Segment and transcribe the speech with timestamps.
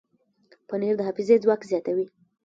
[0.67, 2.05] پنېر د حافظې ځواک زیاتوي.